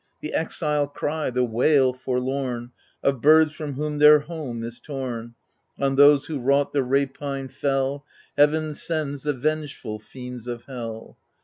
[0.21, 2.71] The exile cry, the wail forlorn.
[3.03, 5.35] Of birds from whom their home is torn—
[5.79, 8.03] On those who wrought the rapine fell,
[8.35, 11.19] Heaven sends the vengeful fiends of hell.